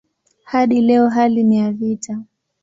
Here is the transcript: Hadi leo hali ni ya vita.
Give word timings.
Hadi 0.43 0.81
leo 0.81 1.09
hali 1.09 1.43
ni 1.43 1.57
ya 1.57 1.71
vita. 1.71 2.21